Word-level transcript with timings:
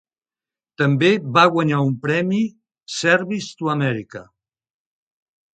També 0.81 1.09
va 1.35 1.43
guanyar 1.57 1.83
un 1.89 1.93
premi 2.07 2.41
Service 2.97 3.53
to 3.61 3.73
America. 3.77 4.27